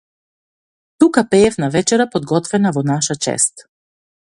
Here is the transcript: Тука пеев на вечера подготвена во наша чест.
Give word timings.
Тука 0.99 1.21
пеев 1.31 1.55
на 1.65 1.69
вечера 1.75 2.05
подготвена 2.17 2.69
во 2.79 2.83
наша 2.93 3.15
чест. 3.29 3.55